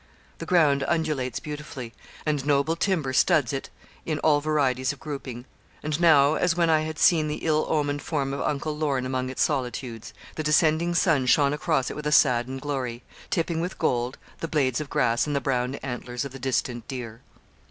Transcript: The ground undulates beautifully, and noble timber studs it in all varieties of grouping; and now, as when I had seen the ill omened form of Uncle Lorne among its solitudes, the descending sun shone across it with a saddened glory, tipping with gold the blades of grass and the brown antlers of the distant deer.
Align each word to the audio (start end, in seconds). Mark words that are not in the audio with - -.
The 0.39 0.47
ground 0.47 0.83
undulates 0.87 1.39
beautifully, 1.39 1.93
and 2.25 2.43
noble 2.43 2.75
timber 2.75 3.13
studs 3.13 3.53
it 3.53 3.69
in 4.03 4.17
all 4.21 4.41
varieties 4.41 4.91
of 4.91 4.99
grouping; 4.99 5.45
and 5.83 5.99
now, 6.01 6.33
as 6.33 6.55
when 6.57 6.71
I 6.71 6.81
had 6.81 6.97
seen 6.97 7.27
the 7.27 7.45
ill 7.45 7.67
omened 7.69 8.01
form 8.01 8.33
of 8.33 8.41
Uncle 8.41 8.75
Lorne 8.75 9.05
among 9.05 9.29
its 9.29 9.43
solitudes, 9.43 10.11
the 10.37 10.41
descending 10.41 10.95
sun 10.95 11.27
shone 11.27 11.53
across 11.53 11.91
it 11.91 11.95
with 11.95 12.07
a 12.07 12.11
saddened 12.11 12.61
glory, 12.61 13.03
tipping 13.29 13.61
with 13.61 13.77
gold 13.77 14.17
the 14.39 14.47
blades 14.47 14.81
of 14.81 14.89
grass 14.89 15.27
and 15.27 15.35
the 15.35 15.39
brown 15.39 15.75
antlers 15.83 16.25
of 16.25 16.31
the 16.31 16.39
distant 16.39 16.87
deer. 16.87 17.21